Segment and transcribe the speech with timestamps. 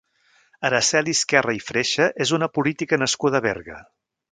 [0.69, 3.79] Araceli Esquerra i Freixa és una política nascuda a Berga.